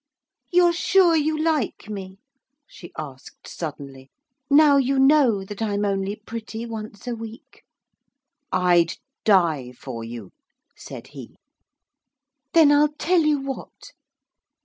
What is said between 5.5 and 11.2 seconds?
I'm only pretty once a week?' 'I'd die for you,' said